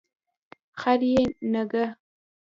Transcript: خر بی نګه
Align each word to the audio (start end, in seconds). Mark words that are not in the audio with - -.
خر 0.79 0.97
بی 1.01 1.13
نګه 1.53 1.85